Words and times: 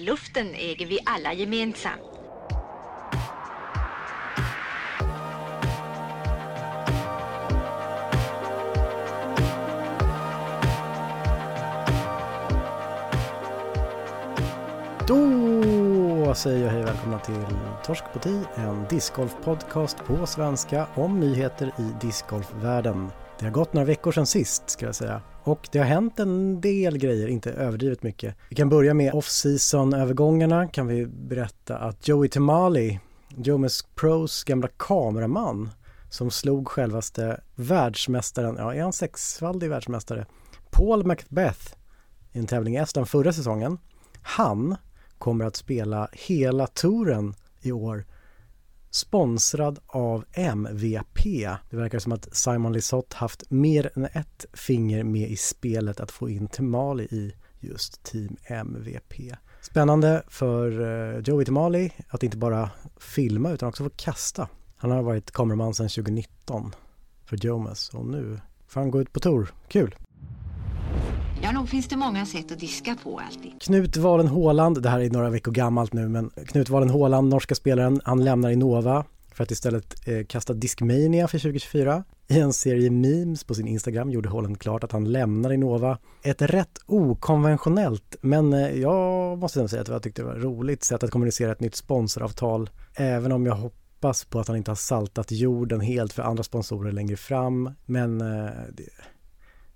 Luften 0.00 0.54
äger 0.54 0.86
vi 0.86 0.98
alla 1.04 1.32
gemensamt. 1.32 2.00
Då 15.08 16.34
säger 16.34 16.64
jag 16.64 16.70
hej 16.70 16.82
och 16.82 16.88
välkomna 16.88 17.18
till 17.18 17.46
Torsk 17.84 18.04
på 18.12 18.18
Ti, 18.18 18.42
en 18.54 18.86
discgolf-podcast 18.88 20.04
på 20.04 20.26
svenska 20.26 20.86
om 20.94 21.20
nyheter 21.20 21.72
i 21.78 22.06
discgolfvärlden. 22.06 23.10
Det 23.38 23.44
har 23.44 23.52
gått 23.52 23.72
några 23.72 23.86
veckor 23.86 24.12
sedan 24.12 24.26
sist 24.26 24.70
ska 24.70 24.86
jag 24.86 24.94
säga 24.94 25.22
och 25.44 25.68
det 25.72 25.78
har 25.78 25.86
hänt 25.86 26.18
en 26.18 26.60
del 26.60 26.98
grejer, 26.98 27.28
inte 27.28 27.52
överdrivet 27.52 28.02
mycket. 28.02 28.34
Vi 28.48 28.56
kan 28.56 28.68
börja 28.68 28.94
med 28.94 29.14
off-season 29.14 29.94
övergångarna 29.94 30.68
kan 30.68 30.86
vi 30.86 31.06
berätta 31.06 31.76
att 31.78 32.08
Joey 32.08 32.28
Tamali, 32.28 33.00
Jomes 33.36 33.82
Pros 33.94 34.44
gamla 34.44 34.68
kameraman 34.76 35.70
som 36.10 36.30
slog 36.30 36.68
självaste 36.68 37.40
världsmästaren, 37.54 38.56
ja 38.58 38.74
är 38.74 38.82
han 38.82 38.92
sexfaldig 38.92 39.70
världsmästare, 39.70 40.26
Paul 40.70 41.06
Macbeth 41.06 41.74
i 42.32 42.38
en 42.38 42.46
tävling 42.46 42.74
i 42.74 42.78
Estland 42.78 43.08
förra 43.08 43.32
säsongen. 43.32 43.78
Han 44.22 44.76
kommer 45.18 45.44
att 45.44 45.56
spela 45.56 46.08
hela 46.12 46.66
touren 46.66 47.34
i 47.62 47.72
år 47.72 48.04
sponsrad 48.96 49.78
av 49.86 50.24
MVP. 50.32 51.24
Det 51.70 51.76
verkar 51.76 51.98
som 51.98 52.12
att 52.12 52.36
Simon 52.36 52.72
Lisott 52.72 53.12
haft 53.12 53.50
mer 53.50 53.90
än 53.94 54.04
ett 54.04 54.46
finger 54.52 55.04
med 55.04 55.30
i 55.30 55.36
spelet 55.36 56.00
att 56.00 56.10
få 56.10 56.30
in 56.30 56.48
Timali 56.48 57.04
i 57.04 57.32
just 57.60 58.02
Team 58.02 58.36
MVP. 58.44 59.14
Spännande 59.60 60.22
för 60.28 60.80
eh, 60.80 61.22
Joey 61.24 61.44
Timali 61.44 61.92
att 62.08 62.22
inte 62.22 62.36
bara 62.36 62.70
filma 62.96 63.50
utan 63.50 63.68
också 63.68 63.84
få 63.84 63.90
kasta. 63.96 64.48
Han 64.76 64.90
har 64.90 65.02
varit 65.02 65.30
kameraman 65.30 65.74
sedan 65.74 65.88
2019 65.88 66.74
för 67.24 67.36
Jomas 67.36 67.88
och 67.88 68.06
nu 68.06 68.40
får 68.66 68.80
han 68.80 68.90
gå 68.90 69.00
ut 69.00 69.12
på 69.12 69.20
tour. 69.20 69.52
Kul! 69.68 69.94
Ja, 71.42 71.52
nog 71.52 71.68
finns 71.68 71.88
det 71.88 71.96
många 71.96 72.26
sätt 72.26 72.52
att 72.52 72.58
diska 72.58 72.96
på 73.02 73.18
alltid. 73.18 73.62
Knut 73.62 73.96
Valen 73.96 74.28
Håland, 74.28 74.82
det 74.82 74.88
här 74.88 75.00
är 75.00 75.10
några 75.10 75.30
veckor 75.30 75.52
gammalt 75.52 75.92
nu, 75.92 76.08
men 76.08 76.30
Knut 76.46 76.68
Valen 76.68 76.90
Håland, 76.90 77.28
norska 77.28 77.54
spelaren, 77.54 78.00
han 78.04 78.24
lämnar 78.24 78.50
Innova 78.50 79.04
för 79.36 79.44
att 79.44 79.50
istället 79.50 80.08
eh, 80.08 80.26
kasta 80.26 80.52
Discmania 80.52 81.28
för 81.28 81.38
2024. 81.38 82.04
I 82.28 82.40
en 82.40 82.52
serie 82.52 82.90
memes 82.90 83.44
på 83.44 83.54
sin 83.54 83.66
Instagram 83.68 84.10
gjorde 84.10 84.28
Håland 84.28 84.60
klart 84.60 84.84
att 84.84 84.92
han 84.92 85.12
lämnar 85.12 85.52
Innova. 85.52 85.98
Ett 86.22 86.42
rätt 86.42 86.78
okonventionellt, 86.86 88.16
men 88.20 88.52
eh, 88.52 88.70
jag 88.70 89.38
måste 89.38 89.68
säga 89.68 89.82
att 89.82 89.88
jag 89.88 90.02
tyckte 90.02 90.22
det 90.22 90.26
var 90.26 90.34
roligt 90.34 90.84
sätt 90.84 91.02
att 91.02 91.10
kommunicera 91.10 91.52
ett 91.52 91.60
nytt 91.60 91.76
sponsoravtal, 91.76 92.70
även 92.94 93.32
om 93.32 93.46
jag 93.46 93.54
hoppas 93.54 94.24
på 94.24 94.40
att 94.40 94.48
han 94.48 94.56
inte 94.56 94.70
har 94.70 94.76
saltat 94.76 95.32
jorden 95.32 95.80
helt 95.80 96.12
för 96.12 96.22
andra 96.22 96.42
sponsorer 96.42 96.92
längre 96.92 97.16
fram, 97.16 97.70
men 97.84 98.20
eh, 98.20 98.50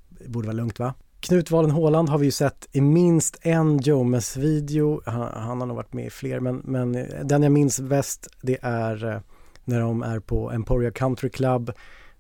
det 0.09 0.29
borde 0.29 0.47
vara 0.47 0.57
lugnt 0.57 0.79
va? 0.79 0.95
Knut 1.21 1.51
Walen 1.51 1.71
Håland 1.71 2.09
har 2.09 2.19
vi 2.19 2.25
ju 2.25 2.31
sett 2.31 2.69
i 2.73 2.81
minst 2.81 3.39
en 3.43 3.79
Jomes-video. 3.79 5.01
Han, 5.07 5.29
han, 5.35 5.61
har 5.61 5.67
nog 5.67 5.77
varit 5.77 5.93
med 5.93 6.07
i 6.07 6.11
fler, 6.11 6.41
men, 6.41 6.57
men 6.57 6.95
eh, 6.95 7.25
den 7.25 7.43
jag 7.43 7.53
minns 7.53 7.81
bäst 7.81 8.29
det 8.43 8.59
är 8.63 9.05
eh, 9.05 9.21
när 9.65 9.81
de 9.81 10.03
är 10.03 10.21
på 10.21 10.51
Emporia 10.51 10.91
Country 10.91 11.31
Club 11.31 11.73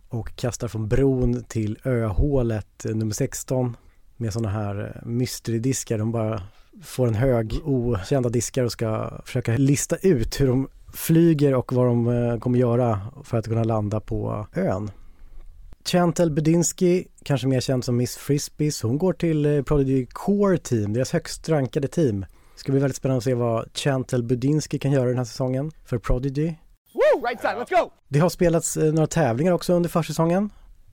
och 0.08 0.36
kastar 0.36 0.68
från 0.68 0.88
bron 0.88 1.44
till 1.44 1.78
öhålet 1.84 2.84
eh, 2.84 2.94
nummer 2.94 3.12
16 3.12 3.76
med 4.16 4.32
sådana 4.32 4.48
här 4.48 5.02
mysterydiskar. 5.06 5.98
De 5.98 6.12
bara 6.12 6.42
får 6.82 7.08
en 7.08 7.14
hög 7.14 7.60
okända 7.64 8.28
diskar 8.28 8.64
och 8.64 8.72
ska 8.72 9.20
försöka 9.24 9.56
lista 9.56 9.96
ut 9.96 10.40
hur 10.40 10.46
de 10.46 10.68
flyger 10.92 11.54
och 11.54 11.72
vad 11.72 11.86
de 11.86 12.40
kommer 12.40 12.58
göra 12.58 13.00
för 13.24 13.38
att 13.38 13.46
kunna 13.48 13.64
landa 13.64 14.00
på 14.00 14.46
ön. 14.54 14.90
Chantel 15.84 16.30
Budinsky, 16.30 17.04
kanske 17.22 17.46
mer 17.46 17.60
känd 17.60 17.84
som 17.84 17.96
Miss 17.96 18.16
Frisbees, 18.16 18.82
hon 18.82 18.98
går 18.98 19.12
till 19.12 19.46
eh, 19.46 19.62
Prodigy 19.62 20.06
Core 20.06 20.58
Team, 20.58 20.92
deras 20.92 21.12
högst 21.12 21.48
rankade 21.48 21.88
team. 21.88 22.20
Det 22.20 22.60
ska 22.60 22.72
bli 22.72 22.80
väldigt 22.80 22.96
spännande 22.96 23.18
att 23.18 23.24
se 23.24 23.34
vad 23.34 23.68
Chantel 23.74 24.22
Budinsky 24.22 24.78
kan 24.78 24.92
göra 24.92 25.08
den 25.08 25.18
här 25.18 25.24
säsongen 25.24 25.70
för 25.84 25.98
Prodigy. 25.98 26.54
Woo, 26.92 27.26
right 27.26 27.40
side, 27.40 27.56
let's 27.56 27.82
go! 27.82 27.90
Det 28.08 28.18
har 28.18 28.28
spelats 28.28 28.76
eh, 28.76 28.92
några 28.92 29.06
tävlingar 29.06 29.52
också 29.52 29.72
under 29.72 29.88
försäsongen. 29.88 30.50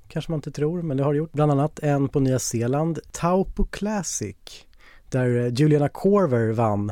Kanske 0.08 0.31
man 0.31 0.38
inte 0.38 0.52
tror, 0.52 0.81
men 0.81 0.97
det 0.97 1.03
har 1.03 1.14
det 1.14 1.18
gjort. 1.18 1.34
Bland 1.34 1.52
annat 1.52 1.80
en 1.80 2.09
på 2.09 2.20
Nya 2.20 2.40
Zeeland, 2.40 3.00
Taupo 3.12 3.66
Classic, 3.66 4.36
där 5.09 5.46
eh, 5.46 5.53
Juliana 5.53 5.90
Corver 5.90 6.52
vann 6.52 6.92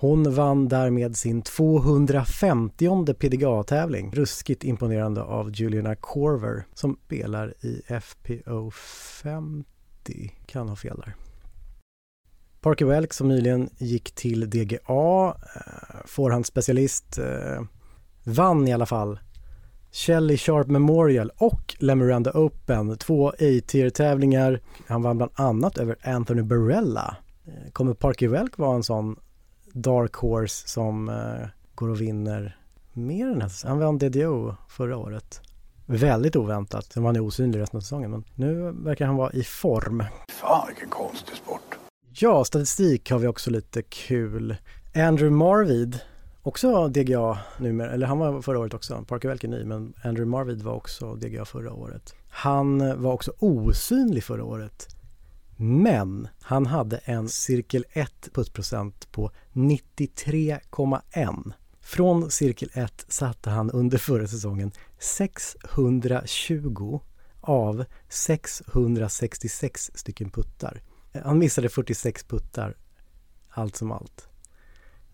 hon 0.00 0.34
vann 0.34 0.68
därmed 0.68 1.16
sin 1.16 1.42
250 1.42 3.14
PDGA-tävling. 3.14 4.10
Ruskigt 4.12 4.64
imponerande 4.64 5.22
av 5.22 5.50
Juliana 5.54 5.94
Corver 5.94 6.66
som 6.74 6.96
spelar 7.06 7.54
i 7.60 7.82
FPO 8.00 8.70
50. 8.70 9.64
Kan 10.46 10.68
ha 10.68 10.76
fel 10.76 11.02
där. 11.04 11.14
Parker 12.60 12.84
Welk 12.84 13.12
som 13.12 13.28
nyligen 13.28 13.70
gick 13.78 14.14
till 14.14 14.50
DGA, 14.50 15.26
eh, 15.26 15.32
forehandspecialist 16.04 17.14
förhandsspecialist, 17.14 17.18
eh, 17.18 17.62
vann 18.24 18.68
i 18.68 18.72
alla 18.72 18.86
fall 18.86 19.18
Shelly 19.92 20.36
Sharp 20.36 20.66
Memorial 20.66 21.30
och 21.36 21.76
Lemuranda 21.78 22.30
Open, 22.34 22.96
två 22.96 23.28
A-tier-tävlingar. 23.28 24.60
Han 24.86 25.02
vann 25.02 25.16
bland 25.16 25.32
annat 25.34 25.78
över 25.78 25.96
Anthony 26.02 26.42
Barella. 26.42 27.16
Eh, 27.46 27.70
kommer 27.72 27.94
Parker 27.94 28.28
Welk 28.28 28.58
vara 28.58 28.76
en 28.76 28.82
sån 28.82 29.16
Dark 29.72 30.14
Horse 30.14 30.68
som 30.68 31.08
eh, 31.08 31.48
går 31.74 31.88
och 31.88 32.00
vinner 32.00 32.56
mer 32.92 33.26
än 33.26 33.40
här. 33.40 33.68
Han 33.68 33.78
vann 33.78 33.98
DDO 33.98 34.54
förra 34.68 34.96
året. 34.96 35.40
Väldigt 35.86 36.36
oväntat. 36.36 36.84
Sen 36.84 37.02
var 37.02 37.14
han 37.14 37.20
osynlig 37.20 37.60
resten 37.60 37.76
av 37.76 37.80
säsongen. 37.80 38.10
Men 38.10 38.24
nu 38.34 38.72
verkar 38.72 39.06
han 39.06 39.16
vara 39.16 39.32
i 39.32 39.42
form. 39.42 40.04
Fan 40.28 40.66
vilken 40.68 40.88
konstig 40.88 41.36
sport. 41.36 41.78
Ja, 42.12 42.44
statistik 42.44 43.10
har 43.10 43.18
vi 43.18 43.26
också 43.26 43.50
lite 43.50 43.82
kul. 43.82 44.56
Andrew 44.94 45.36
Marvid, 45.36 46.00
också 46.42 46.88
DGA 46.88 47.38
numera, 47.58 47.90
eller 47.90 48.06
han 48.06 48.18
var 48.18 48.42
förra 48.42 48.58
året 48.58 48.74
också. 48.74 49.04
Parker 49.08 49.28
Welke 49.28 49.48
ny, 49.48 49.64
men 49.64 49.92
Andrew 50.02 50.30
Marvid 50.30 50.62
var 50.62 50.72
också 50.72 51.14
DGA 51.14 51.44
förra 51.44 51.72
året. 51.72 52.14
Han 52.30 53.02
var 53.02 53.12
också 53.12 53.32
osynlig 53.38 54.24
förra 54.24 54.44
året. 54.44 54.88
Men 55.62 56.28
han 56.40 56.66
hade 56.66 56.96
en 56.96 57.28
cirkel 57.28 57.84
1 57.92 58.28
puttprocent 58.32 59.12
på 59.12 59.30
93,1. 59.52 61.52
Från 61.80 62.30
cirkel 62.30 62.70
1 62.74 63.04
satte 63.08 63.50
han 63.50 63.70
under 63.70 63.98
förra 63.98 64.26
säsongen 64.26 64.72
620 64.98 67.00
av 67.40 67.84
666 68.08 69.90
stycken 69.94 70.30
puttar. 70.30 70.82
Han 71.24 71.38
missade 71.38 71.68
46 71.68 72.24
puttar, 72.24 72.76
allt 73.48 73.76
som 73.76 73.92
allt. 73.92 74.28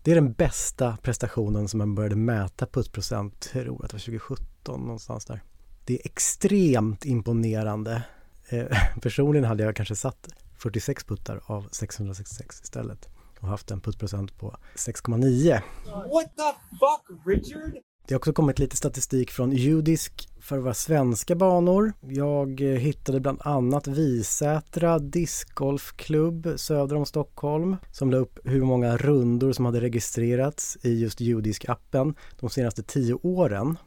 Det 0.03 0.11
är 0.11 0.15
den 0.15 0.33
bästa 0.33 0.97
prestationen 1.01 1.67
som 1.67 1.77
man 1.77 1.95
började 1.95 2.15
mäta 2.15 2.65
puttprocent, 2.65 3.39
tror 3.39 3.85
att 3.85 3.89
det 3.89 3.95
var 3.95 3.99
2017 3.99 4.81
någonstans 4.81 5.25
där. 5.25 5.43
Det 5.85 5.93
är 5.93 6.05
extremt 6.05 7.05
imponerande 7.05 8.03
Eh, 8.49 8.77
personligen 9.01 9.45
hade 9.45 9.63
jag 9.63 9.75
kanske 9.75 9.95
satt 9.95 10.27
46 10.57 11.03
puttar 11.03 11.41
av 11.45 11.67
666 11.71 12.61
istället 12.63 13.09
och 13.39 13.47
haft 13.47 13.71
en 13.71 13.81
puttprocent 13.81 14.37
på 14.37 14.57
6,9. 14.75 15.61
What 15.85 16.35
the 16.35 16.77
fuck 16.79 17.25
Richard? 17.25 17.83
Det 18.07 18.13
har 18.13 18.19
också 18.19 18.33
kommit 18.33 18.59
lite 18.59 18.77
statistik 18.77 19.31
från 19.31 19.51
Judisk 19.51 20.29
för 20.41 20.57
våra 20.57 20.73
svenska 20.73 21.35
banor. 21.35 21.93
Jag 22.01 22.61
eh, 22.61 22.67
hittade 22.67 23.19
bland 23.19 23.41
annat 23.41 23.87
Visätra 23.87 24.99
discgolfklubb 24.99 26.53
söder 26.55 26.95
om 26.95 27.05
Stockholm 27.05 27.75
som 27.91 28.11
la 28.11 28.17
upp 28.17 28.39
hur 28.43 28.61
många 28.61 28.97
rundor 28.97 29.51
som 29.53 29.65
hade 29.65 29.81
registrerats 29.81 30.77
i 30.81 30.99
just 30.99 31.19
Judisk-appen 31.19 32.15
de 32.39 32.49
senaste 32.49 32.83
tio 32.83 33.13
åren. 33.13 33.77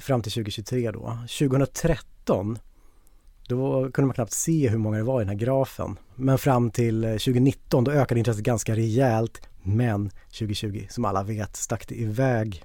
Fram 0.00 0.22
till 0.22 0.32
2023 0.32 0.90
då. 0.90 1.18
2013 1.38 2.58
då 3.48 3.90
kunde 3.92 4.06
man 4.06 4.14
knappt 4.14 4.32
se 4.32 4.68
hur 4.68 4.78
många 4.78 4.96
det 4.96 5.02
var 5.02 5.20
i 5.20 5.24
den 5.24 5.28
här 5.28 5.46
grafen. 5.46 5.98
Men 6.14 6.38
fram 6.38 6.70
till 6.70 7.04
eh, 7.04 7.10
2019 7.10 7.84
då 7.84 7.90
ökade 7.90 8.18
intresset 8.18 8.44
ganska 8.44 8.76
rejält. 8.76 9.40
Men 9.62 10.10
2020, 10.10 10.86
som 10.90 11.04
alla 11.04 11.22
vet, 11.22 11.56
stack 11.56 11.88
det 11.88 11.94
iväg. 11.94 12.64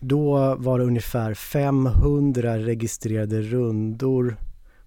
Då 0.00 0.54
var 0.54 0.78
det 0.78 0.84
ungefär 0.84 1.34
500 1.34 2.58
registrerade 2.58 3.42
rundor 3.42 4.36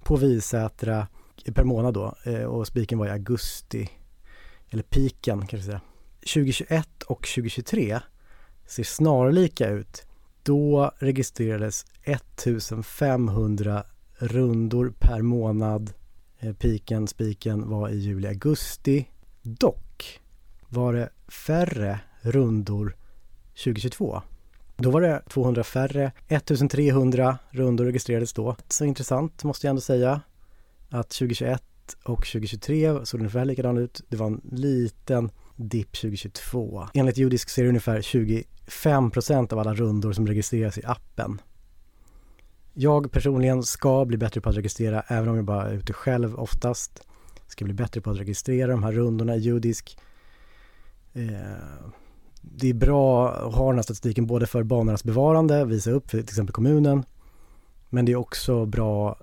på 0.03 0.15
Visätra 0.15 1.07
per 1.53 1.63
månad 1.63 1.93
då 1.93 2.15
eh, 2.25 2.43
och 2.43 2.67
spiken 2.67 2.99
var 2.99 3.07
i 3.07 3.11
augusti. 3.11 3.89
Eller 4.69 4.83
piken 4.83 5.47
kan 5.47 5.59
vi 5.59 5.65
säga. 5.65 5.81
2021 6.19 7.03
och 7.03 7.27
2023 7.35 7.99
ser 8.67 8.83
snarlika 8.83 9.69
ut. 9.69 10.03
Då 10.43 10.91
registrerades 10.99 11.85
1500 12.03 13.83
rundor 14.17 14.93
per 14.99 15.21
månad. 15.21 15.93
Eh, 16.39 16.53
piken, 16.53 17.07
spiken 17.07 17.69
var 17.69 17.89
i 17.89 17.97
juli-augusti. 17.97 19.07
Dock 19.41 20.19
var 20.69 20.93
det 20.93 21.09
färre 21.27 21.99
rundor 22.21 22.95
2022. 23.63 24.21
Då 24.77 24.91
var 24.91 25.01
det 25.01 25.21
200 25.29 25.63
färre, 25.63 26.11
1300 26.27 27.37
rundor 27.49 27.85
registrerades 27.85 28.33
då. 28.33 28.55
Så 28.67 28.85
intressant 28.85 29.43
måste 29.43 29.67
jag 29.67 29.69
ändå 29.69 29.81
säga 29.81 30.21
att 30.89 31.09
2021 31.09 31.63
och 32.03 32.25
2023 32.25 33.05
såg 33.05 33.19
ungefär 33.19 33.45
likadant 33.45 33.79
ut. 33.79 34.01
Det 34.09 34.17
var 34.17 34.27
en 34.27 34.41
liten 34.51 35.31
dipp 35.55 35.91
2022. 35.91 36.87
Enligt 36.93 37.17
judisk 37.17 37.49
så 37.49 37.61
är 37.61 37.63
det 37.63 37.69
ungefär 37.69 38.01
25% 38.01 39.53
av 39.53 39.59
alla 39.59 39.73
rundor 39.73 40.13
som 40.13 40.27
registreras 40.27 40.77
i 40.77 40.81
appen. 40.85 41.41
Jag 42.79 43.11
personligen 43.11 43.63
ska 43.63 44.05
bli 44.05 44.17
bättre 44.17 44.41
på 44.41 44.49
att 44.49 44.55
registrera, 44.55 45.03
även 45.07 45.29
om 45.29 45.35
jag 45.35 45.45
bara 45.45 45.69
är 45.69 45.73
ute 45.73 45.93
själv 45.93 46.35
oftast. 46.35 47.07
Ska 47.47 47.65
bli 47.65 47.73
bättre 47.73 48.01
på 48.01 48.11
att 48.11 48.17
registrera 48.17 48.71
de 48.71 48.83
här 48.83 48.91
rundorna 48.91 49.35
i 49.35 49.39
judisk. 49.39 49.97
Eh, 51.13 51.31
det 52.41 52.69
är 52.69 52.73
bra 52.73 53.31
att 53.31 53.55
ha 53.55 53.67
den 53.67 53.75
här 53.75 53.83
statistiken 53.83 54.27
både 54.27 54.47
för 54.47 54.63
banornas 54.63 55.03
bevarande, 55.03 55.65
visa 55.65 55.91
upp 55.91 56.09
för 56.09 56.17
till 56.17 56.29
exempel 56.29 56.53
kommunen. 56.53 57.03
Men 57.89 58.05
det 58.05 58.11
är 58.11 58.15
också 58.15 58.65
bra 58.65 59.19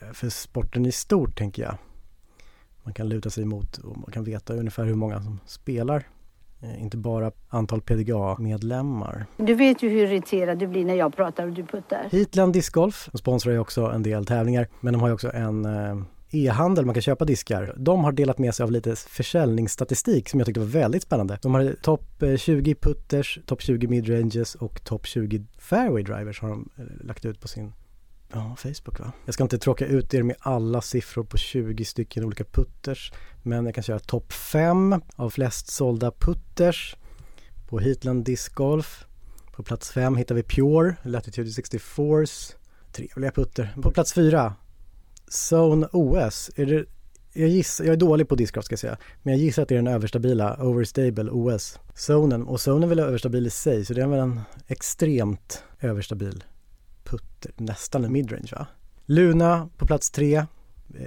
eh, 0.00 0.12
för 0.12 0.28
sporten 0.28 0.86
i 0.86 0.92
stort 0.92 1.38
tänker 1.38 1.62
jag. 1.62 1.74
Man 2.82 2.94
kan 2.94 3.08
luta 3.08 3.30
sig 3.30 3.44
mot 3.44 3.78
och 3.78 3.96
man 3.96 4.10
kan 4.12 4.24
veta 4.24 4.54
ungefär 4.54 4.84
hur 4.84 4.94
många 4.94 5.22
som 5.22 5.40
spelar. 5.46 6.08
Eh, 6.62 6.82
inte 6.82 6.96
bara 6.96 7.32
antal 7.48 7.80
PDGA-medlemmar. 7.80 9.26
Du 9.36 9.54
vet 9.54 9.82
ju 9.82 9.88
hur 9.88 10.06
irriterad 10.06 10.58
du 10.58 10.66
blir 10.66 10.84
när 10.84 10.94
jag 10.94 11.16
pratar 11.16 11.46
och 11.46 11.52
du 11.52 11.64
puttar. 11.64 12.08
Heatland 12.12 12.52
Discgolf 12.52 13.08
sponsrar 13.14 13.52
ju 13.52 13.58
också 13.58 13.84
en 13.86 14.02
del 14.02 14.26
tävlingar 14.26 14.68
men 14.80 14.92
de 14.92 15.00
har 15.00 15.08
ju 15.08 15.14
också 15.14 15.32
en 15.32 15.64
eh, 15.64 15.96
e-handel, 16.30 16.86
man 16.86 16.94
kan 16.94 17.02
köpa 17.02 17.24
diskar. 17.24 17.74
De 17.76 18.04
har 18.04 18.12
delat 18.12 18.38
med 18.38 18.54
sig 18.54 18.64
av 18.64 18.72
lite 18.72 18.96
försäljningsstatistik 18.96 20.28
som 20.28 20.40
jag 20.40 20.46
tyckte 20.46 20.60
var 20.60 20.66
väldigt 20.66 21.02
spännande. 21.02 21.38
De 21.42 21.54
har 21.54 21.74
topp 21.82 22.22
20 22.38 22.74
putters, 22.74 23.38
topp 23.46 23.62
20 23.62 23.86
midranges 23.86 24.54
och 24.54 24.84
topp 24.84 25.06
20 25.06 25.44
fairway 25.58 26.02
drivers 26.02 26.40
har 26.40 26.48
de 26.48 26.68
lagt 27.04 27.24
ut 27.24 27.40
på 27.40 27.48
sin 27.48 27.72
Ja, 28.32 28.56
Facebook 28.58 29.00
va? 29.00 29.12
Jag 29.24 29.34
ska 29.34 29.42
inte 29.42 29.58
tråka 29.58 29.86
ut 29.86 30.14
er 30.14 30.22
med 30.22 30.36
alla 30.38 30.80
siffror 30.80 31.24
på 31.24 31.36
20 31.36 31.84
stycken 31.84 32.24
olika 32.24 32.44
putters. 32.44 33.12
Men 33.42 33.64
jag 33.64 33.74
kan 33.74 33.84
köra 33.84 33.98
topp 33.98 34.32
5 34.32 35.00
av 35.16 35.30
flest 35.30 35.68
sålda 35.68 36.10
putters 36.10 36.96
på 37.68 37.78
Heatland 37.78 38.24
Disc 38.24 38.48
Golf. 38.48 39.04
På 39.52 39.62
plats 39.62 39.90
5 39.90 40.16
hittar 40.16 40.34
vi 40.34 40.42
Pure, 40.42 40.96
Latitude 41.02 41.50
64s. 41.50 42.54
Trevliga 42.92 43.30
putter. 43.30 43.76
På 43.82 43.90
plats 43.90 44.12
4, 44.12 44.54
Zone 45.50 45.88
OS. 45.92 46.50
Är 46.56 46.66
det, 46.66 46.84
jag 47.32 47.48
gissar, 47.48 47.84
jag 47.84 47.92
är 47.92 47.96
dålig 47.96 48.28
på 48.28 48.34
discgolf 48.34 48.64
ska 48.64 48.72
jag 48.72 48.80
säga, 48.80 48.96
men 49.22 49.34
jag 49.34 49.40
gissar 49.40 49.62
att 49.62 49.68
det 49.68 49.74
är 49.74 49.82
den 49.82 49.86
överstabila 49.86 50.56
Overstable 50.62 51.30
OS. 51.30 51.78
Zonen, 51.94 52.42
och 52.42 52.60
zonen 52.60 52.82
är 52.82 52.86
väl 52.86 52.98
överstabil 52.98 53.46
i 53.46 53.50
sig, 53.50 53.84
så 53.84 53.94
det 53.94 54.02
är 54.02 54.06
väl 54.06 54.18
en 54.18 54.40
extremt 54.66 55.62
överstabil 55.80 56.44
putter, 57.10 57.52
nästan 57.56 58.04
en 58.04 58.12
midrange 58.12 58.52
va? 58.52 58.66
Luna 59.06 59.68
på 59.76 59.86
plats 59.86 60.10
tre. 60.10 60.36
Eh, 60.36 61.06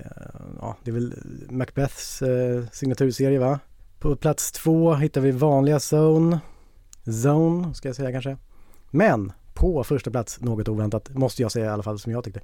ja, 0.60 0.78
det 0.84 0.92
är 0.92 0.94
väl 0.94 1.14
Macbeths 1.50 2.22
eh, 2.22 2.64
signaturserie 2.72 3.40
va? 3.40 3.60
På 4.00 4.16
plats 4.16 4.52
två 4.52 4.94
hittar 4.94 5.22
vi 5.22 5.32
vanliga 5.32 5.80
Zone. 5.94 6.40
Zone 7.06 7.74
ska 7.74 7.90
jag 7.90 7.96
säga 7.96 8.12
kanske. 8.12 8.38
Men 8.90 9.32
på 9.54 9.84
första 9.84 10.12
plats, 10.12 10.42
något 10.42 10.70
oväntat, 10.70 11.10
måste 11.10 11.42
jag 11.42 11.52
säga 11.52 11.66
i 11.66 11.70
alla 11.70 11.84
fall 11.84 12.00
som 12.00 12.12
jag 12.12 12.24
tyckte. 12.24 12.42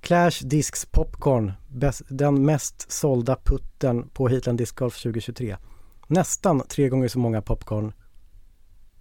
Clash 0.00 0.44
Discs 0.44 0.86
Popcorn, 0.86 1.52
best, 1.68 2.02
den 2.08 2.44
mest 2.44 2.92
sålda 2.92 3.36
putten 3.44 4.08
på 4.08 4.28
Heatland 4.28 4.58
Disc 4.58 4.72
Golf 4.72 5.02
2023. 5.02 5.56
Nästan 6.06 6.62
tre 6.68 6.88
gånger 6.88 7.08
så 7.08 7.18
många 7.18 7.42
popcorn 7.42 7.92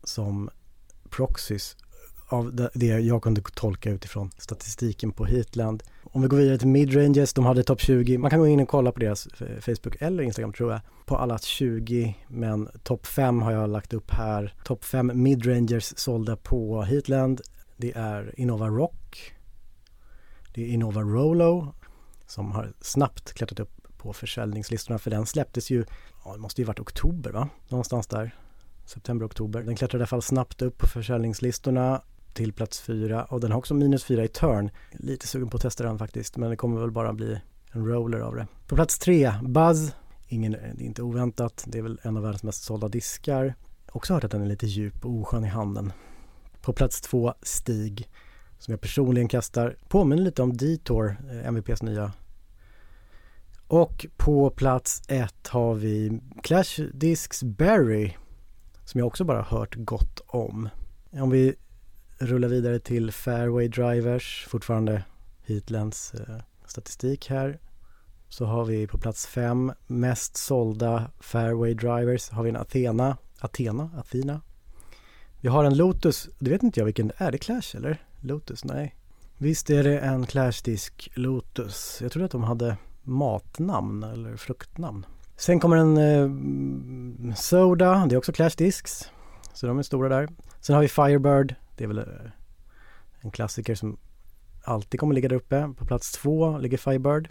som 0.04 0.50
Proxys 1.10 1.78
av 2.28 2.70
det 2.74 2.86
jag 2.86 3.24
kunde 3.24 3.42
tolka 3.42 3.92
utifrån 3.92 4.32
statistiken 4.38 5.12
på 5.12 5.26
Heatland. 5.26 5.84
Om 6.04 6.22
vi 6.22 6.28
går 6.28 6.38
vidare 6.38 6.58
till 6.58 6.68
midranges, 6.68 7.34
de 7.34 7.46
hade 7.46 7.64
topp 7.64 7.82
20. 7.82 8.18
Man 8.18 8.30
kan 8.30 8.40
gå 8.40 8.48
in 8.48 8.60
och 8.60 8.68
kolla 8.68 8.92
på 8.92 9.00
deras 9.00 9.28
Facebook 9.62 9.96
eller 10.00 10.24
Instagram 10.24 10.54
tror 10.54 10.72
jag. 10.72 10.82
På 11.06 11.18
alla 11.18 11.38
20, 11.38 12.16
men 12.28 12.70
topp 12.84 13.06
5 13.06 13.42
har 13.42 13.52
jag 13.52 13.70
lagt 13.70 13.94
upp 13.94 14.12
här. 14.12 14.54
Topp 14.64 14.84
5 14.84 15.12
midrangers 15.14 15.94
sålda 15.98 16.36
på 16.36 16.82
Heatland. 16.82 17.42
Det 17.78 17.92
är 17.96 18.40
Innova 18.40 18.68
Rock. 18.68 19.34
Det 20.54 20.62
är 20.64 20.68
Innova 20.68 21.02
Rolo 21.02 21.74
som 22.28 22.52
har 22.52 22.74
snabbt 22.82 23.34
klättrat 23.34 23.60
upp 23.60 23.98
på 23.98 24.14
försäljningslistorna 24.14 25.00
för 25.00 25.12
den 25.12 25.26
släpptes 25.26 25.70
ju, 25.72 25.86
ja 26.26 26.34
det 26.34 26.40
måste 26.40 26.62
ju 26.62 26.66
varit 26.66 26.80
oktober 26.80 27.32
va? 27.32 27.50
Någonstans 27.68 28.08
där 28.08 28.36
september, 28.86 29.26
oktober. 29.26 29.64
Den 29.64 29.76
klättrade 29.76 30.02
i 30.02 30.04
alla 30.04 30.08
fall 30.08 30.22
snabbt 30.22 30.62
upp 30.62 30.78
på 30.78 30.88
försäljningslistorna 30.88 32.02
till 32.38 32.54
plats 32.54 32.80
fyra 32.80 33.24
och 33.24 33.40
den 33.40 33.52
har 33.52 33.58
också 33.58 33.74
minus 33.74 34.04
fyra 34.04 34.24
i 34.24 34.28
turn. 34.28 34.70
Lite 34.92 35.28
sugen 35.28 35.50
på 35.50 35.58
att 35.58 35.62
testa 35.62 35.84
den 35.84 36.00
faktiskt 36.00 36.38
men 36.38 36.50
det 36.50 36.56
kommer 36.56 36.82
väl 36.82 36.92
bara 36.92 37.14
bli 37.14 37.40
en 37.72 37.86
roller 37.86 38.20
av 38.20 38.36
det. 38.36 38.48
På 38.68 38.76
plats 38.76 39.00
tre, 39.00 39.34
Buzz. 39.44 39.96
Ingen, 40.28 40.52
det 40.52 40.60
är 40.60 40.82
inte 40.82 41.02
oväntat, 41.02 41.64
det 41.68 41.78
är 41.78 41.82
väl 41.82 42.00
en 42.04 42.18
av 42.18 42.24
världens 42.24 42.44
mest 42.44 42.64
sålda 42.64 42.88
diskar. 42.88 43.56
Också 43.92 44.14
hört 44.14 44.24
att 44.24 44.32
den 44.32 44.42
är 44.42 44.46
lite 44.46 44.66
djup 44.66 45.06
och 45.06 45.12
oskön 45.12 45.46
i 45.46 45.48
handen. 45.48 45.94
På 46.62 46.74
plats 46.74 47.02
två, 47.02 47.34
Stig, 47.42 48.10
som 48.60 48.72
jag 48.72 48.82
personligen 48.82 49.28
kastar. 49.28 49.76
Påminner 49.88 50.24
lite 50.24 50.42
om 50.42 50.58
Detour, 50.58 51.18
eh, 51.32 51.48
MVPs 51.48 51.82
nya. 51.82 52.12
Och 53.68 54.06
på 54.18 54.50
plats 54.50 55.02
ett 55.08 55.48
har 55.48 55.76
vi 55.76 56.22
Clash 56.44 56.84
Discs 56.94 57.44
Berry, 57.44 58.14
som 58.86 59.00
jag 59.00 59.08
också 59.08 59.24
bara 59.24 59.42
hört 59.42 59.76
gott 59.76 60.22
om. 60.28 60.70
Om 61.12 61.30
vi 61.30 61.56
rullar 62.20 62.48
vidare 62.48 62.80
till 62.80 63.12
fairway 63.12 63.68
drivers, 63.68 64.46
fortfarande 64.50 65.04
Heatlands 65.46 66.14
eh, 66.14 66.36
statistik 66.66 67.30
här. 67.30 67.60
Så 68.30 68.46
har 68.46 68.66
vi 68.66 68.88
på 68.88 68.98
plats 68.98 69.28
fem 69.28 69.72
mest 69.88 70.38
sålda 70.38 71.12
fairway 71.20 71.74
drivers 71.74 72.30
har 72.30 72.44
vi 72.44 72.50
en 72.50 72.56
Athena, 72.56 73.18
Athena, 73.40 73.90
Athena. 73.98 74.42
Vi 75.42 75.50
har 75.50 75.64
en 75.64 75.78
Lotus, 75.78 76.30
det 76.40 76.50
vet 76.50 76.64
inte 76.64 76.80
jag 76.80 76.86
vilken 76.86 77.08
det 77.08 77.14
är, 77.18 77.32
det 77.32 77.38
Clash 77.38 77.76
eller? 77.76 78.04
Lotus, 78.22 78.64
nej. 78.64 78.96
Visst 79.38 79.70
är 79.70 79.84
det 79.84 80.00
en 80.00 80.26
Clash-disk 80.26 81.10
Lotus. 81.14 82.00
Jag 82.02 82.12
trodde 82.12 82.26
att 82.26 82.32
de 82.32 82.44
hade 82.44 82.78
matnamn 83.04 84.04
eller 84.04 84.38
fruktnamn. 84.38 85.06
Sen 85.36 85.60
kommer 85.60 85.78
en 85.78 85.98
eh, 85.98 87.36
Soda, 87.36 88.06
det 88.06 88.16
är 88.16 88.18
också 88.18 88.32
Clash 88.32 88.56
Discs. 88.58 89.12
Så 89.54 89.68
de 89.68 89.80
är 89.80 89.84
stora 89.84 90.10
där. 90.10 90.28
Sen 90.62 90.74
har 90.74 90.82
vi 90.82 90.88
Firebird, 90.88 91.56
det 91.78 91.84
är 91.84 91.88
väl 91.88 91.98
eh, 91.98 92.32
en 93.20 93.32
klassiker 93.32 93.76
som 93.76 93.98
alltid 94.64 95.00
kommer 95.00 95.16
ligga 95.16 95.30
där 95.30 95.36
uppe. 95.36 95.74
På 95.78 95.86
plats 95.86 96.12
två 96.12 96.58
ligger 96.58 96.78
Firebird. 96.78 97.30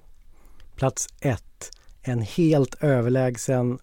Plats 0.76 1.08
ett, 1.20 1.70
en 2.02 2.22
helt 2.22 2.74
överlägsen 2.74 3.78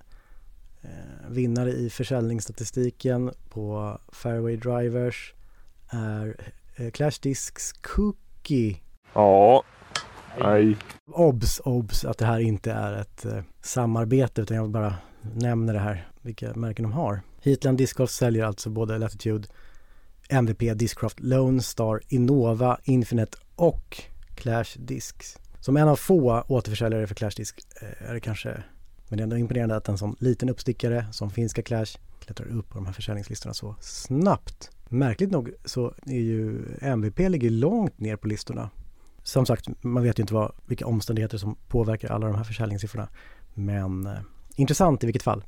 eh, 0.82 1.30
vinnare 1.30 1.72
i 1.72 1.90
försäljningsstatistiken 1.90 3.32
på 3.50 3.98
Fairway 4.12 4.56
Drivers 4.56 5.34
är 5.90 6.54
eh, 6.76 6.92
Clash 6.92 7.20
Discs 7.22 7.74
Cookie. 7.74 8.78
Ja, 9.14 9.64
nej. 10.40 10.78
Obs, 11.06 11.60
obs 11.60 12.06
att 12.06 12.18
det 12.18 12.26
här 12.26 12.40
inte 12.40 12.72
är 12.72 12.94
ett 12.94 13.26
eh, 13.26 13.44
samarbete 13.62 14.42
utan 14.42 14.58
jag 14.58 14.70
bara 14.70 14.96
nämner 15.36 15.74
det 15.74 15.80
här, 15.80 16.08
vilka 16.22 16.54
märken 16.54 16.84
de 16.84 16.92
har. 16.92 17.22
Heatland 17.42 17.78
Disc 17.78 17.94
Golf 17.94 18.10
säljer 18.12 18.46
alltså 18.46 18.70
både 18.70 18.98
Latitude 18.98 19.48
MVP, 20.34 20.78
Discraft, 20.78 21.20
Lone 21.20 21.62
Star, 21.62 22.02
Innova, 22.08 22.78
Infinite 22.84 23.38
och 23.56 24.02
Clash 24.36 24.66
Discs. 24.76 25.38
Som 25.60 25.78
en 25.78 25.88
av 25.88 25.96
få 25.96 26.44
återförsäljare 26.48 27.08
för 27.08 27.16
Clash 27.16 27.32
Disc 27.38 27.54
eh, 27.82 28.10
är 28.10 28.14
det 28.14 28.20
kanske, 28.20 28.64
men 29.10 29.18
det 29.18 29.22
är 29.22 29.24
ändå 29.24 29.38
imponerande 29.38 29.76
att 29.76 29.90
en 29.90 29.98
sån 29.98 30.16
liten 30.20 30.50
uppstickare 30.50 31.06
som 31.12 31.30
finska 31.30 31.62
Clash 31.62 31.98
klättrar 32.20 32.48
upp 32.48 32.70
på 32.70 32.76
de 32.76 32.86
här 32.86 32.94
försäljningslistorna 32.94 33.54
så 33.54 33.76
snabbt. 33.82 34.72
Märkligt 34.90 35.32
nog 35.32 35.52
så 35.66 35.94
är 36.06 36.20
ju 36.20 36.66
MVP 36.82 37.20
ligger 37.20 37.50
långt 37.50 38.00
ner 38.00 38.16
på 38.16 38.28
listorna. 38.28 38.70
Som 39.24 39.46
sagt, 39.46 39.84
man 39.84 40.04
vet 40.04 40.20
ju 40.20 40.22
inte 40.22 40.34
vad, 40.34 40.52
vilka 40.66 40.86
omständigheter 40.86 41.38
som 41.38 41.56
påverkar 41.68 42.10
alla 42.10 42.28
de 42.28 42.36
här 42.36 42.44
försäljningssiffrorna. 42.44 43.08
Men 43.54 44.06
eh, 44.06 44.14
intressant 44.56 45.04
i 45.04 45.06
vilket 45.06 45.24
fall. 45.24 45.44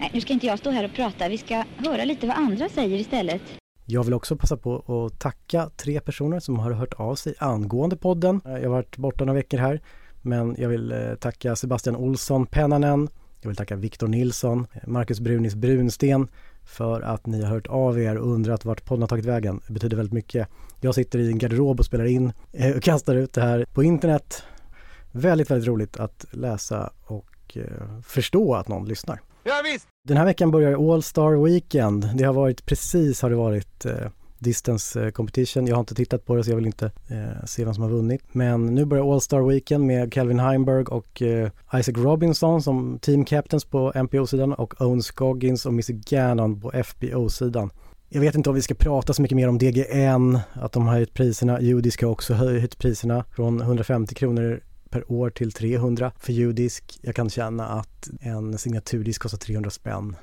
Nej, 0.00 0.10
nu 0.14 0.20
ska 0.20 0.32
inte 0.32 0.46
jag 0.46 0.58
stå 0.58 0.70
här 0.70 0.84
och 0.84 0.94
prata. 0.94 1.28
Vi 1.28 1.38
ska 1.38 1.64
höra 1.76 2.04
lite 2.04 2.26
vad 2.26 2.36
andra 2.36 2.68
säger 2.68 2.98
istället. 2.98 3.42
Jag 3.86 4.04
vill 4.04 4.14
också 4.14 4.36
passa 4.36 4.56
på 4.56 4.76
att 5.06 5.20
tacka 5.20 5.70
tre 5.76 6.00
personer 6.00 6.40
som 6.40 6.58
har 6.58 6.72
hört 6.72 6.94
av 6.94 7.14
sig 7.14 7.34
angående 7.38 7.96
podden. 7.96 8.40
Eh, 8.44 8.52
jag 8.52 8.62
har 8.62 8.68
varit 8.68 8.96
borta 8.96 9.24
några 9.24 9.36
veckor 9.36 9.58
här, 9.58 9.80
men 10.22 10.56
jag 10.58 10.68
vill 10.68 10.92
eh, 10.92 11.14
tacka 11.14 11.56
Sebastian 11.56 11.96
Olsson 11.96 12.46
Pennanen. 12.46 13.08
Jag 13.40 13.48
vill 13.48 13.56
tacka 13.56 13.76
Viktor 13.76 14.08
Nilsson, 14.08 14.66
eh, 14.72 14.88
Marcus 14.88 15.20
Brunis 15.20 15.54
Brunsten 15.54 16.28
för 16.64 17.00
att 17.00 17.26
ni 17.26 17.42
har 17.42 17.50
hört 17.50 17.66
av 17.66 18.00
er 18.00 18.16
och 18.16 18.28
undrat 18.28 18.64
vart 18.64 18.84
podden 18.84 19.02
har 19.02 19.08
tagit 19.08 19.24
vägen. 19.24 19.60
Det 19.66 19.72
betyder 19.72 19.96
väldigt 19.96 20.12
mycket. 20.12 20.48
Jag 20.80 20.94
sitter 20.94 21.18
i 21.18 21.30
en 21.30 21.38
garderob 21.38 21.80
och 21.80 21.86
spelar 21.86 22.04
in 22.04 22.32
och 22.76 22.82
kastar 22.82 23.14
ut 23.14 23.32
det 23.32 23.42
här 23.42 23.66
på 23.72 23.82
internet. 23.82 24.42
Väldigt, 25.12 25.50
väldigt 25.50 25.68
roligt 25.68 25.96
att 25.96 26.26
läsa 26.30 26.92
och 27.02 27.58
förstå 28.02 28.54
att 28.54 28.68
någon 28.68 28.88
lyssnar. 28.88 29.20
Ja, 29.42 29.60
visst. 29.64 29.93
Den 30.08 30.16
här 30.16 30.24
veckan 30.24 30.50
börjar 30.50 30.92
All 30.92 31.02
Star 31.02 31.44
Weekend. 31.44 32.10
Det 32.14 32.24
har 32.24 32.32
varit 32.32 32.66
precis 32.66 33.22
har 33.22 33.30
det 33.30 33.36
varit 33.36 33.84
eh, 33.84 33.92
distance 34.38 35.04
eh, 35.04 35.10
competition. 35.10 35.66
Jag 35.66 35.76
har 35.76 35.80
inte 35.80 35.94
tittat 35.94 36.24
på 36.24 36.34
det 36.34 36.44
så 36.44 36.50
jag 36.50 36.56
vill 36.56 36.66
inte 36.66 36.86
eh, 37.08 37.44
se 37.44 37.64
vem 37.64 37.74
som 37.74 37.82
har 37.82 37.90
vunnit. 37.90 38.22
Men 38.32 38.66
nu 38.66 38.84
börjar 38.84 39.12
All 39.12 39.20
Star 39.20 39.40
Weekend 39.40 39.84
med 39.84 40.12
Calvin 40.12 40.40
Heimberg 40.40 40.84
och 40.84 41.22
eh, 41.22 41.50
Isaac 41.74 41.94
Robinson 41.96 42.62
som 42.62 42.98
team 42.98 43.24
captains 43.24 43.64
på 43.64 43.92
MPO-sidan 43.94 44.52
och 44.52 44.80
Owen 44.80 45.02
Scoggins 45.02 45.66
och 45.66 45.74
Missy 45.74 45.92
Gannon 45.92 46.60
på 46.60 46.72
FBO-sidan. 46.84 47.70
Jag 48.08 48.20
vet 48.20 48.34
inte 48.34 48.50
om 48.50 48.54
vi 48.54 48.62
ska 48.62 48.74
prata 48.74 49.12
så 49.12 49.22
mycket 49.22 49.36
mer 49.36 49.48
om 49.48 49.58
DGN, 49.58 50.38
att 50.52 50.72
de 50.72 50.86
har 50.86 50.94
höjt 50.94 51.14
priserna. 51.14 51.60
Judy 51.60 51.90
har 52.00 52.08
också 52.08 52.34
höjt 52.34 52.78
priserna 52.78 53.24
från 53.30 53.60
150 53.60 54.14
kronor 54.14 54.60
per 54.94 55.12
år 55.12 55.30
till 55.30 55.52
300 55.52 56.12
för 56.18 56.32
ljuddisk. 56.32 56.98
Jag 57.02 57.14
kan 57.14 57.30
känna 57.30 57.66
att 57.66 58.08
en 58.20 58.58
signaturdisk 58.58 59.22
kostar 59.22 59.38
300 59.38 59.70
spänn. 59.70 60.16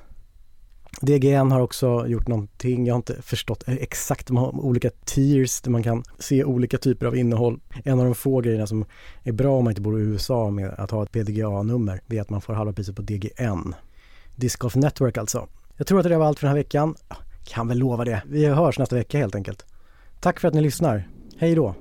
DGN 1.00 1.50
har 1.50 1.60
också 1.60 2.06
gjort 2.06 2.28
någonting, 2.28 2.86
jag 2.86 2.94
har 2.94 2.96
inte 2.96 3.22
förstått 3.22 3.64
exakt, 3.66 4.26
de 4.26 4.36
har 4.36 4.60
olika 4.60 4.90
tiers 5.04 5.60
där 5.60 5.70
man 5.70 5.82
kan 5.82 6.02
se 6.18 6.44
olika 6.44 6.78
typer 6.78 7.06
av 7.06 7.16
innehåll. 7.16 7.60
En 7.84 7.98
av 7.98 8.04
de 8.04 8.14
få 8.14 8.40
grejerna 8.40 8.66
som 8.66 8.84
är 9.22 9.32
bra 9.32 9.56
om 9.56 9.64
man 9.64 9.70
inte 9.70 9.80
bor 9.80 10.00
i 10.00 10.02
USA 10.02 10.50
med 10.50 10.70
att 10.70 10.90
ha 10.90 11.02
ett 11.02 11.12
PDGA-nummer, 11.12 12.00
det 12.06 12.18
är 12.18 12.22
att 12.22 12.30
man 12.30 12.40
får 12.40 12.54
halva 12.54 12.72
priset 12.72 12.96
på 12.96 13.02
DGN. 13.02 13.74
Disc 14.36 14.56
Golf 14.56 14.74
Network 14.74 15.18
alltså. 15.18 15.48
Jag 15.76 15.86
tror 15.86 15.98
att 15.98 16.08
det 16.08 16.18
var 16.18 16.26
allt 16.26 16.38
för 16.38 16.46
den 16.46 16.56
här 16.56 16.62
veckan. 16.62 16.94
Kan 17.44 17.68
väl 17.68 17.78
lova 17.78 18.04
det. 18.04 18.22
Vi 18.26 18.46
hörs 18.46 18.78
nästa 18.78 18.96
vecka 18.96 19.18
helt 19.18 19.34
enkelt. 19.34 19.66
Tack 20.20 20.40
för 20.40 20.48
att 20.48 20.54
ni 20.54 20.60
lyssnar. 20.60 21.08
Hej 21.38 21.54
då! 21.54 21.74